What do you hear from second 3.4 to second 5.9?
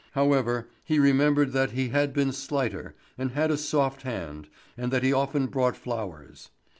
a soft hand, and that he often brought